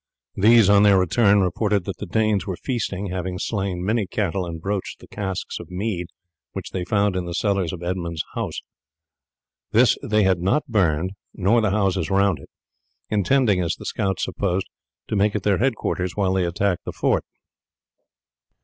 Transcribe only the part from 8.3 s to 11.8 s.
house. This they had not burned nor the